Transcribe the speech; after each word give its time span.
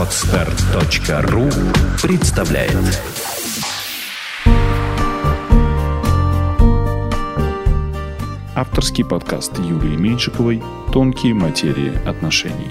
Отстар.ру 0.00 1.50
представляет 2.02 2.72
Авторский 8.54 9.04
подкаст 9.04 9.58
Юлии 9.58 9.98
Меньшиковой 9.98 10.62
«Тонкие 10.90 11.34
материи 11.34 11.92
отношений». 12.08 12.70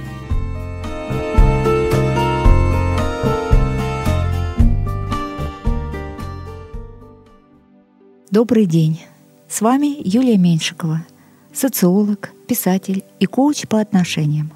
Добрый 8.31 8.65
день! 8.65 8.99
С 9.47 9.61
вами 9.61 10.01
Юлия 10.03 10.39
Меньшикова, 10.39 11.05
социолог, 11.53 12.31
писатель 12.47 13.03
и 13.19 13.27
коуч 13.27 13.67
по 13.67 13.79
отношениям. 13.79 14.51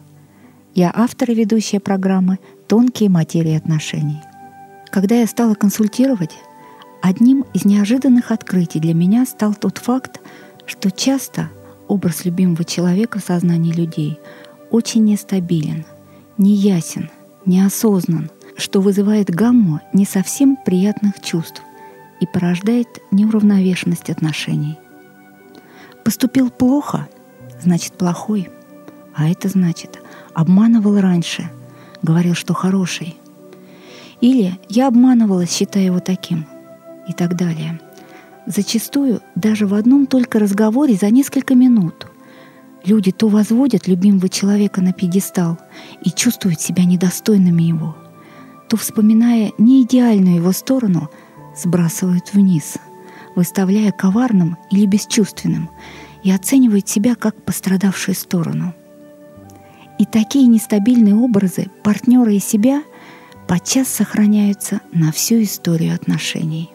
Я 0.75 0.91
автор 0.95 1.29
и 1.29 1.35
ведущая 1.35 1.79
программы 1.79 2.40
«Тонкие 2.67 3.09
материи 3.09 3.55
отношений». 3.55 4.22
Когда 4.91 5.16
я 5.16 5.27
стала 5.27 5.55
консультировать, 5.55 6.38
одним 7.02 7.45
из 7.54 7.66
неожиданных 7.66 8.31
открытий 8.31 8.80
для 8.80 8.94
меня 8.94 9.26
стал 9.26 9.55
тот 9.55 9.80
факт, 9.80 10.21
что 10.66 10.91
часто 10.91 11.49
образ 11.88 12.26
любимого 12.26 12.63
человека 12.63 13.20
в 13.20 13.23
сознании 13.23 13.73
людей 13.73 14.20
очень 14.71 15.04
нестабилен, 15.04 15.85
неясен, 16.38 17.09
неосознан, 17.45 18.30
что 18.55 18.82
вызывает 18.82 19.30
гамму 19.30 19.82
не 19.93 20.05
совсем 20.05 20.55
приятных 20.55 21.21
чувств 21.21 21.62
и 22.20 22.26
порождает 22.26 22.88
неуравновешенность 23.12 24.09
отношений. 24.09 24.77
Поступил 26.04 26.49
плохо, 26.49 27.07
значит 27.62 27.93
плохой, 27.93 28.49
а 29.16 29.30
это 29.30 29.49
значит 29.49 29.99
обманывал 30.34 30.99
раньше, 30.99 31.49
говорил, 32.03 32.35
что 32.35 32.53
хороший. 32.53 33.16
Или 34.21 34.59
я 34.70 34.87
обманывала, 34.87 35.48
считая 35.48 35.85
его 35.85 35.99
таким, 35.99 36.46
и 37.07 37.13
так 37.13 37.35
далее. 37.35 37.79
Зачастую 38.46 39.21
даже 39.35 39.65
в 39.65 39.73
одном 39.73 40.05
только 40.05 40.37
разговоре 40.37 40.96
за 40.96 41.09
несколько 41.09 41.55
минут 41.55 42.07
люди 42.85 43.12
то 43.12 43.29
возводят 43.29 43.87
любимого 43.87 44.27
человека 44.27 44.81
на 44.81 44.91
пьедестал 44.91 45.57
и 46.04 46.12
чувствуют 46.12 46.59
себя 46.59 46.84
недостойными 46.84 47.63
его, 47.63 47.96
то, 48.68 48.76
вспоминая 48.76 49.54
неидеальную 49.57 50.35
его 50.35 50.51
сторону, 50.51 51.09
сбрасывают 51.55 52.34
вниз, 52.34 52.77
выставляя 53.35 53.91
коварным 53.91 54.57
или 54.71 54.85
бесчувственным 54.85 55.70
и 56.24 56.31
оценивают 56.31 56.90
себя 56.90 57.15
как 57.15 57.41
пострадавшую 57.43 58.15
сторону– 58.15 58.74
и 60.04 60.05
такие 60.05 60.48
нестабильные 60.48 61.15
образы 61.15 61.68
партнера 61.82 62.34
и 62.34 62.40
себя 62.40 62.84
подчас 63.48 63.87
сохраняются 63.87 64.81
на 64.91 65.13
всю 65.13 65.41
историю 65.41 65.96
отношений. 65.96 66.69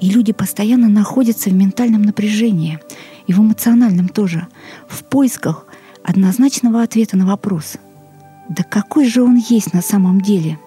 И 0.00 0.10
люди 0.10 0.32
постоянно 0.32 0.88
находятся 0.88 1.50
в 1.50 1.54
ментальном 1.54 2.02
напряжении 2.02 2.78
и 3.26 3.32
в 3.32 3.40
эмоциональном 3.40 4.06
тоже, 4.08 4.46
в 4.86 5.02
поисках 5.02 5.66
однозначного 6.04 6.82
ответа 6.82 7.16
на 7.16 7.26
вопрос 7.26 7.78
«Да 8.48 8.62
какой 8.62 9.08
же 9.08 9.20
он 9.20 9.34
есть 9.34 9.74
на 9.74 9.82
самом 9.82 10.20
деле?» 10.20 10.60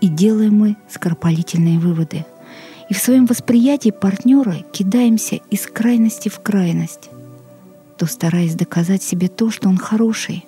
И 0.00 0.06
делаем 0.06 0.56
мы 0.56 0.76
скоропалительные 0.88 1.80
выводы. 1.80 2.24
И 2.88 2.94
в 2.94 2.98
своем 2.98 3.26
восприятии 3.26 3.90
партнера 3.90 4.58
кидаемся 4.70 5.40
из 5.50 5.66
крайности 5.66 6.28
в 6.28 6.38
крайность– 6.38 7.10
то 8.02 8.06
стараясь 8.08 8.56
доказать 8.56 9.00
себе 9.00 9.28
то, 9.28 9.48
что 9.52 9.68
он 9.68 9.76
хороший, 9.76 10.44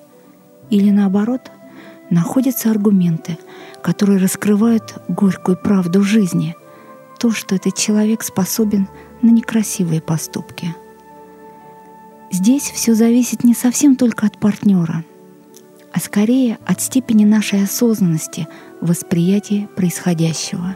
или 0.70 0.90
наоборот, 0.90 1.52
находятся 2.10 2.68
аргументы, 2.68 3.38
которые 3.80 4.18
раскрывают 4.18 5.00
горькую 5.06 5.56
правду 5.56 6.02
жизни, 6.02 6.56
то, 7.20 7.30
что 7.30 7.54
этот 7.54 7.76
человек 7.76 8.24
способен 8.24 8.88
на 9.22 9.30
некрасивые 9.30 10.00
поступки. 10.00 10.74
Здесь 12.32 12.64
все 12.64 12.92
зависит 12.96 13.44
не 13.44 13.54
совсем 13.54 13.94
только 13.94 14.26
от 14.26 14.40
партнера, 14.40 15.04
а 15.92 16.00
скорее 16.00 16.58
от 16.66 16.80
степени 16.80 17.24
нашей 17.24 17.62
осознанности 17.62 18.48
в 18.80 18.88
восприятии 18.88 19.68
происходящего. 19.76 20.74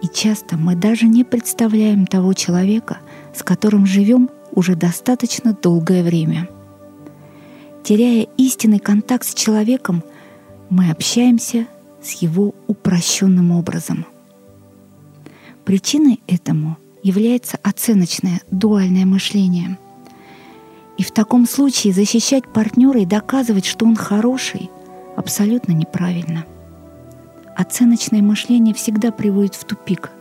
И 0.00 0.08
часто 0.08 0.56
мы 0.56 0.74
даже 0.74 1.06
не 1.06 1.22
представляем 1.22 2.06
того 2.06 2.32
человека, 2.32 3.00
с 3.34 3.42
которым 3.42 3.84
живем 3.84 4.30
уже 4.54 4.76
достаточно 4.76 5.52
долгое 5.52 6.02
время. 6.02 6.48
Теряя 7.82 8.26
истинный 8.36 8.78
контакт 8.78 9.26
с 9.26 9.34
человеком, 9.34 10.02
мы 10.70 10.90
общаемся 10.90 11.66
с 12.02 12.12
его 12.22 12.54
упрощенным 12.66 13.50
образом. 13.50 14.06
Причиной 15.64 16.20
этому 16.26 16.78
является 17.02 17.58
оценочное 17.62 18.40
дуальное 18.50 19.04
мышление. 19.04 19.78
И 20.96 21.02
в 21.02 21.10
таком 21.10 21.46
случае 21.46 21.92
защищать 21.92 22.50
партнера 22.52 23.00
и 23.00 23.06
доказывать, 23.06 23.66
что 23.66 23.84
он 23.84 23.96
хороший, 23.96 24.70
абсолютно 25.16 25.72
неправильно. 25.72 26.46
Оценочное 27.56 28.22
мышление 28.22 28.74
всегда 28.74 29.10
приводит 29.10 29.54
в 29.54 29.64
тупик– 29.64 30.10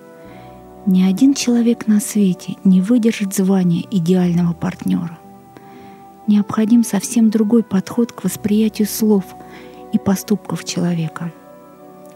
ни 0.86 1.04
один 1.04 1.34
человек 1.34 1.88
на 1.88 2.00
свете 2.00 2.58
не 2.64 2.82
выдержит 2.82 3.34
звания 3.34 3.86
идеального 3.90 4.54
партнера. 4.54 5.18
Необходим 6.28 6.84
совсем 6.84 7.30
другой 7.30 7.64
подход 7.64 8.12
к 8.12 8.24
восприятию 8.24 8.88
слов 8.88 9.24
и 9.94 9.98
поступков 9.98 10.66
человека. 10.66 11.32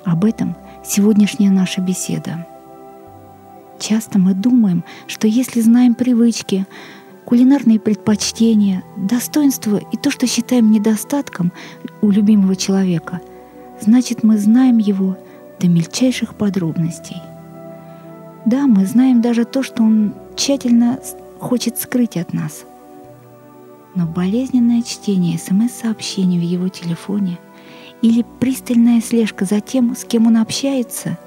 Об 0.04 0.26
этом 0.26 0.56
сегодняшняя 0.86 1.50
наша 1.50 1.82
беседа. 1.82 2.46
Часто 3.80 4.20
мы 4.20 4.34
думаем, 4.34 4.84
что 5.08 5.28
если 5.28 5.62
знаем 5.62 5.94
привычки, 5.94 6.66
кулинарные 7.26 7.80
предпочтения, 7.80 8.84
достоинства 8.98 9.78
и 9.78 9.98
то, 9.98 10.12
что 10.12 10.28
считаем 10.28 10.72
недостатком 10.72 11.52
у 12.02 12.10
любимого 12.10 12.56
человека, 12.56 13.22
значит 13.80 14.24
мы 14.24 14.38
знаем 14.38 14.78
его 14.78 15.18
до 15.60 15.68
мельчайших 15.68 16.36
подробностей– 16.36 17.18
да, 18.48 18.66
мы 18.66 18.86
знаем 18.86 19.22
даже 19.22 19.44
то, 19.44 19.62
что 19.62 19.84
он 19.84 20.14
тщательно 20.38 21.00
хочет 21.40 21.78
скрыть 21.78 22.16
от 22.16 22.32
нас. 22.32 22.64
Но 23.94 24.06
болезненное 24.06 24.84
чтение 24.84 25.38
СМС-сообщений 25.38 26.40
в 26.40 26.44
его 26.44 26.70
телефоне 26.70 27.40
или 28.02 28.26
пристальная 28.40 29.02
слежка 29.02 29.44
за 29.44 29.60
тем, 29.60 29.96
с 29.98 30.06
кем 30.06 30.28
он 30.28 30.38
общается, 30.38 31.18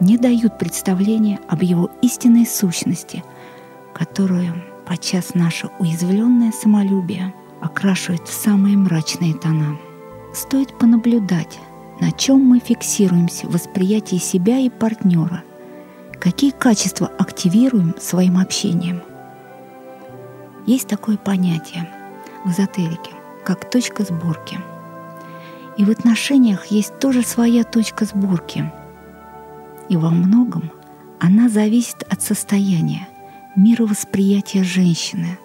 не 0.00 0.16
дают 0.16 0.58
представления 0.58 1.40
об 1.46 1.62
его 1.62 1.90
истинной 2.00 2.46
сущности, 2.46 3.22
которую 3.92 4.54
подчас 4.86 5.34
наше 5.34 5.68
уязвленное 5.78 6.52
самолюбие 6.52 7.34
окрашивает 7.60 8.26
в 8.26 8.32
самые 8.32 8.78
мрачные 8.78 9.34
тона. 9.34 9.76
Стоит 10.32 10.78
понаблюдать, 10.78 11.58
на 12.00 12.12
чем 12.12 12.40
мы 12.40 12.60
фиксируемся 12.60 13.46
в 13.46 13.52
восприятии 13.52 14.16
себя 14.16 14.58
и 14.58 14.70
партнера– 14.70 15.44
какие 16.20 16.50
качества 16.50 17.10
активируем 17.18 17.94
своим 17.98 18.38
общением. 18.38 19.02
Есть 20.66 20.88
такое 20.88 21.16
понятие 21.16 21.88
в 22.44 22.50
эзотерике, 22.50 23.12
как 23.44 23.68
точка 23.70 24.02
сборки. 24.02 24.58
И 25.76 25.84
в 25.84 25.90
отношениях 25.90 26.66
есть 26.66 26.98
тоже 26.98 27.22
своя 27.22 27.64
точка 27.64 28.04
сборки. 28.04 28.72
И 29.88 29.96
во 29.96 30.10
многом 30.10 30.72
она 31.20 31.48
зависит 31.48 32.02
от 32.10 32.22
состояния, 32.22 33.08
мировосприятия 33.54 34.64
женщины. 34.64 35.38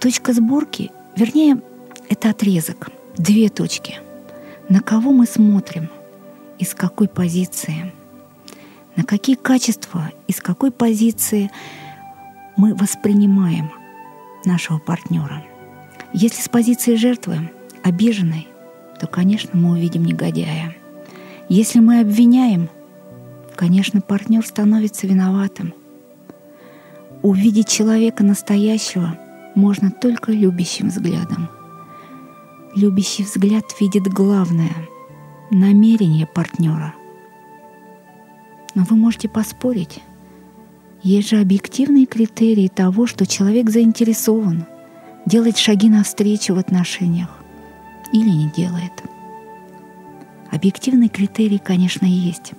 Точка 0.00 0.32
сборки, 0.32 0.92
вернее, 1.16 1.60
это 2.08 2.30
отрезок, 2.30 2.90
две 3.16 3.48
точки. 3.48 4.00
На 4.68 4.80
кого 4.80 5.12
мы 5.12 5.26
смотрим, 5.26 5.88
из 6.58 6.74
какой 6.74 7.08
позиции– 7.08 7.92
на 8.96 9.04
какие 9.04 9.36
качества 9.36 10.10
и 10.26 10.32
с 10.32 10.40
какой 10.40 10.70
позиции 10.70 11.50
мы 12.56 12.74
воспринимаем 12.74 13.72
нашего 14.44 14.78
партнера. 14.78 15.44
Если 16.12 16.40
с 16.42 16.48
позиции 16.48 16.94
жертвы, 16.94 17.50
обиженной, 17.82 18.46
то, 19.00 19.06
конечно, 19.06 19.50
мы 19.54 19.72
увидим 19.72 20.04
негодяя. 20.04 20.74
Если 21.48 21.80
мы 21.80 22.00
обвиняем, 22.00 22.68
конечно, 23.56 24.00
партнер 24.00 24.46
становится 24.46 25.06
виноватым. 25.06 25.74
Увидеть 27.22 27.68
человека 27.68 28.22
настоящего 28.22 29.18
можно 29.54 29.90
только 29.90 30.30
любящим 30.30 30.88
взглядом. 30.88 31.48
Любящий 32.76 33.24
взгляд 33.24 33.64
видит 33.80 34.04
главное— 34.04 34.74
намерение 35.50 36.26
партнера— 36.26 36.94
но 38.74 38.84
вы 38.84 38.96
можете 38.96 39.28
поспорить. 39.28 40.00
Есть 41.02 41.30
же 41.30 41.36
объективные 41.36 42.06
критерии 42.06 42.68
того, 42.68 43.06
что 43.06 43.26
человек 43.26 43.70
заинтересован, 43.70 44.64
делать 45.26 45.58
шаги 45.58 45.88
навстречу 45.88 46.54
в 46.54 46.58
отношениях. 46.58 47.28
или 48.12 48.28
не 48.28 48.48
делает. 48.50 48.92
Объективный 50.52 51.08
критерий, 51.08 51.58
конечно, 51.58 52.06
есть. 52.06 52.52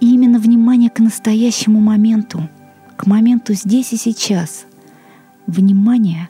И 0.00 0.12
именно 0.12 0.38
внимание 0.38 0.90
к 0.90 0.98
настоящему 0.98 1.80
моменту, 1.80 2.50
к 2.96 3.06
моменту 3.06 3.54
здесь 3.54 3.94
и 3.94 3.96
сейчас, 3.96 4.66
внимание, 5.46 6.28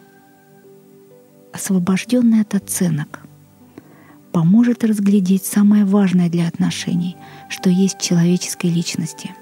освобожденное 1.52 2.43
от 2.43 2.55
оценок, 2.55 3.26
поможет 4.31 4.84
разглядеть 4.84 5.44
самое 5.44 5.84
важное 5.84 6.28
для 6.28 6.46
отношений, 6.46 7.17
что 7.55 7.71
есть 7.71 7.99
в 7.99 8.03
человеческой 8.03 8.67
личности. 8.67 9.33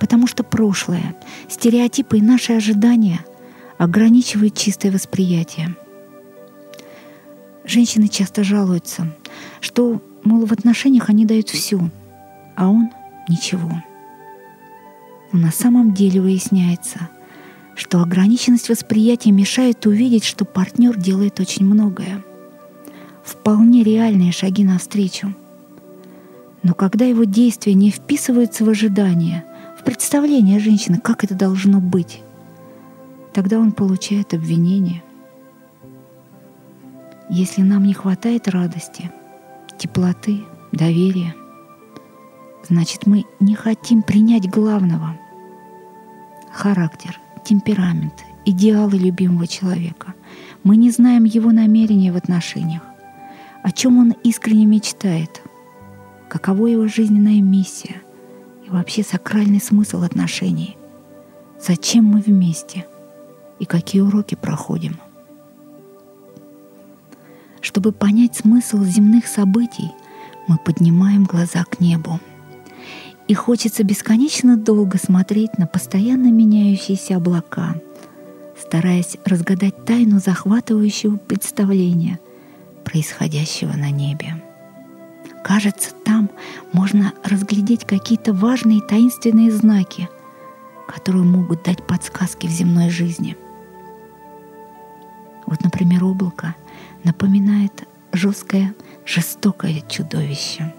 Потому 0.00 0.26
что 0.26 0.42
прошлое, 0.42 1.14
стереотипы 1.48 2.18
и 2.18 2.22
наши 2.22 2.52
ожидания 2.54 3.24
ограничивают 3.78 4.56
чистое 4.56 4.90
восприятие. 4.90 5.76
Женщины 7.64 8.08
часто 8.08 8.42
жалуются, 8.42 9.14
что, 9.60 10.02
мол, 10.24 10.44
в 10.44 10.52
отношениях 10.52 11.08
они 11.08 11.24
дают 11.24 11.48
все, 11.50 11.88
а 12.56 12.68
он 12.68 12.90
ничего. 13.28 13.70
Но 15.30 15.38
на 15.38 15.52
самом 15.52 15.94
деле 15.94 16.20
выясняется, 16.20 17.08
что 17.76 18.02
ограниченность 18.02 18.68
восприятия 18.68 19.30
мешает 19.30 19.86
увидеть, 19.86 20.24
что 20.24 20.44
партнер 20.44 20.96
делает 20.96 21.38
очень 21.38 21.64
многое. 21.64 22.24
Вполне 23.22 23.84
реальные 23.84 24.32
шаги 24.32 24.64
навстречу. 24.64 25.32
Но 26.62 26.74
когда 26.74 27.04
его 27.04 27.24
действия 27.24 27.74
не 27.74 27.90
вписываются 27.90 28.64
в 28.64 28.68
ожидания, 28.68 29.44
в 29.78 29.84
представление 29.84 30.60
женщины, 30.60 30.98
как 30.98 31.24
это 31.24 31.34
должно 31.34 31.80
быть, 31.80 32.22
тогда 33.32 33.58
он 33.58 33.72
получает 33.72 34.34
обвинение. 34.34 35.02
Если 37.28 37.62
нам 37.62 37.84
не 37.84 37.94
хватает 37.94 38.48
радости, 38.48 39.10
теплоты, 39.78 40.40
доверия, 40.70 41.34
значит 42.68 43.06
мы 43.06 43.24
не 43.40 43.54
хотим 43.54 44.02
принять 44.02 44.48
главного— 44.48 45.16
характер, 46.52 47.18
темперамент, 47.44 48.24
идеалы 48.44 48.98
любимого 48.98 49.46
человека. 49.46 50.14
Мы 50.62 50.76
не 50.76 50.90
знаем 50.90 51.24
его 51.24 51.50
намерения 51.50 52.12
в 52.12 52.16
отношениях, 52.16 52.82
о 53.62 53.72
чем 53.72 53.98
он 53.98 54.14
искренне 54.22 54.66
мечтает, 54.66 55.42
каково 56.32 56.68
его 56.68 56.88
жизненная 56.88 57.42
миссия 57.42 58.00
и 58.66 58.70
вообще 58.70 59.02
сакральный 59.02 59.60
смысл 59.60 60.02
отношений, 60.02 60.78
зачем 61.60 62.06
мы 62.06 62.20
вместе 62.20 62.86
и 63.58 63.66
какие 63.66 64.00
уроки 64.00 64.34
проходим. 64.34 64.96
Чтобы 67.60 67.92
понять 67.92 68.36
смысл 68.36 68.82
земных 68.82 69.26
событий, 69.26 69.90
мы 70.48 70.56
поднимаем 70.56 71.24
глаза 71.24 71.64
к 71.64 71.80
небу. 71.80 72.18
И 73.28 73.34
хочется 73.34 73.84
бесконечно 73.84 74.56
долго 74.56 74.96
смотреть 74.96 75.58
на 75.58 75.66
постоянно 75.66 76.32
меняющиеся 76.32 77.16
облака, 77.16 77.74
стараясь 78.58 79.18
разгадать 79.26 79.84
тайну 79.84 80.18
захватывающего 80.18 81.18
представления 81.18 82.18
происходящего 82.84 83.74
на 83.74 83.90
небе. 83.90 84.42
Кажется, 85.42 85.90
там 86.04 86.30
можно 86.72 87.12
разглядеть 87.24 87.84
какие-то 87.84 88.32
важные 88.32 88.80
таинственные 88.80 89.50
знаки, 89.50 90.08
которые 90.86 91.24
могут 91.24 91.64
дать 91.64 91.84
подсказки 91.84 92.46
в 92.46 92.50
земной 92.50 92.90
жизни. 92.90 93.36
Вот, 95.46 95.62
например, 95.64 96.04
облако 96.04 96.54
напоминает 97.02 97.88
жесткое, 98.12 98.74
жестокое 99.04 99.82
чудовище. 99.88 100.72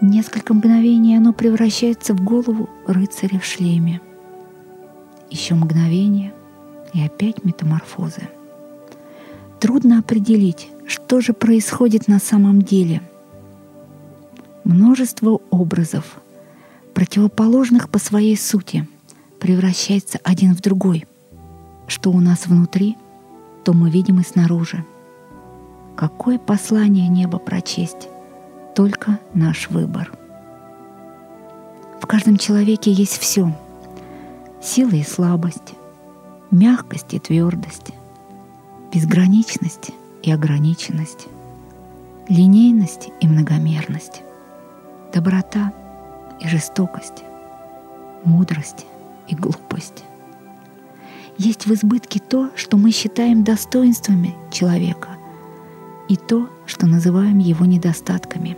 Несколько 0.00 0.54
мгновений 0.54 1.16
оно 1.16 1.32
превращается 1.32 2.14
в 2.14 2.22
голову 2.22 2.68
рыцаря 2.86 3.38
в 3.38 3.44
шлеме. 3.44 4.00
Еще 5.30 5.54
мгновение 5.54 6.32
и 6.92 7.04
опять 7.04 7.44
метаморфозы. 7.44 8.28
Трудно 9.60 10.00
определить, 10.00 10.71
что 10.86 11.20
же 11.20 11.32
происходит 11.32 12.08
на 12.08 12.18
самом 12.18 12.62
деле. 12.62 13.02
Множество 14.64 15.40
образов, 15.50 16.20
противоположных 16.94 17.88
по 17.88 17.98
своей 17.98 18.36
сути, 18.36 18.86
превращается 19.40 20.18
один 20.22 20.54
в 20.54 20.60
другой. 20.60 21.06
Что 21.86 22.10
у 22.10 22.20
нас 22.20 22.46
внутри, 22.46 22.96
то 23.64 23.72
мы 23.72 23.90
видим 23.90 24.20
и 24.20 24.24
снаружи. 24.24 24.84
Какое 25.96 26.38
послание 26.38 27.08
неба 27.08 27.38
прочесть? 27.38 28.08
Только 28.74 29.18
наш 29.34 29.68
выбор. 29.68 30.12
В 32.00 32.06
каждом 32.06 32.36
человеке 32.36 32.90
есть 32.90 33.18
все. 33.18 33.54
Сила 34.62 34.94
и 34.94 35.02
слабость, 35.02 35.74
мягкость 36.50 37.14
и 37.14 37.18
твердость, 37.18 37.92
безграничность 38.92 39.90
и 40.22 40.30
ограниченность, 40.30 41.26
линейность 42.28 43.10
и 43.20 43.28
многомерность, 43.28 44.22
доброта 45.12 45.72
и 46.40 46.48
жестокость, 46.48 47.24
мудрость 48.24 48.86
и 49.28 49.34
глупость. 49.34 50.04
Есть 51.38 51.66
в 51.66 51.72
избытке 51.72 52.20
то, 52.20 52.50
что 52.54 52.76
мы 52.76 52.90
считаем 52.90 53.42
достоинствами 53.42 54.34
человека, 54.50 55.08
и 56.08 56.16
то, 56.16 56.48
что 56.66 56.86
называем 56.86 57.38
его 57.38 57.64
недостатками. 57.64 58.56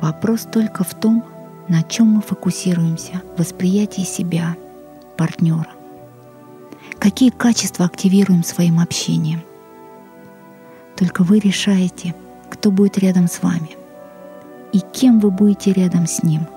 Вопрос 0.00 0.46
только 0.50 0.84
в 0.84 0.94
том, 0.94 1.24
на 1.68 1.82
чем 1.82 2.08
мы 2.08 2.20
фокусируемся 2.22 3.22
в 3.36 3.40
восприятии 3.40 4.02
себя, 4.02 4.56
партнера. 5.16 5.68
Какие 7.04 7.30
качества 7.30 7.84
активируем 7.84 8.42
своим 8.42 8.80
общением. 8.80 9.44
Только 10.96 11.22
вы 11.22 11.38
решаете, 11.38 12.16
кто 12.50 12.72
будет 12.72 12.98
рядом 12.98 13.28
с 13.28 13.40
вами 13.42 13.76
и 14.72 14.80
кем 14.80 15.20
вы 15.20 15.30
будете 15.30 15.72
рядом 15.72 16.08
с 16.08 16.24
ним– 16.24 16.48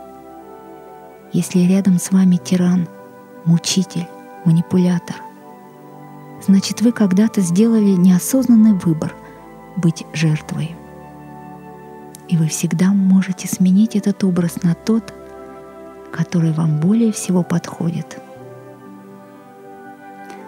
если 1.33 1.59
рядом 1.59 1.99
с 1.99 2.11
вами 2.11 2.37
тиран, 2.37 2.87
мучитель, 3.45 4.07
манипулятор, 4.45 5.17
значит 6.45 6.81
вы 6.81 6.91
когда-то 6.91 7.41
сделали 7.41 7.91
неосознанный 7.91 8.73
выбор 8.73 9.13
быть 9.75 10.05
жертвой. 10.13 10.75
И 12.29 12.37
вы 12.37 12.47
всегда 12.47 12.87
можете 12.93 13.47
сменить 13.47 13.95
этот 13.95 14.23
образ 14.23 14.63
на 14.63 14.73
тот, 14.73 15.13
который 16.11 16.53
вам 16.53 16.79
более 16.79 17.11
всего 17.11 17.43
подходит. 17.43 18.19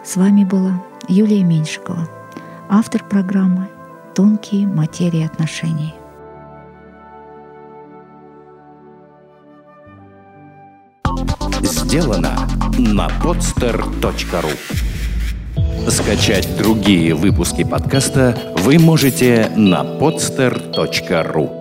С 0.04 0.16
вами 0.16 0.46
была 0.46 0.82
Юлия 1.08 1.44
Меньшикова, 1.44 2.08
автор 2.70 3.04
программы 3.04 3.68
«Тонкие 4.16 4.66
материи 4.66 5.26
отношений». 5.26 5.94
сделано 11.62 12.48
на 12.78 13.08
podster.ru 13.22 14.52
Скачать 15.90 16.58
другие 16.58 17.14
выпуски 17.14 17.64
подкаста 17.64 18.38
вы 18.58 18.80
можете 18.80 19.52
на 19.56 19.82
podster.ru 19.84 21.59